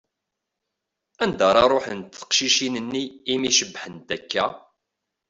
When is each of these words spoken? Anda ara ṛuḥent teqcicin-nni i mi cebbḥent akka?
Anda 1.23 1.45
ara 1.49 1.63
ṛuḥent 1.71 2.17
teqcicin-nni 2.19 3.03
i 3.31 3.35
mi 3.37 3.51
cebbḥent 3.57 4.07
akka? 4.15 4.45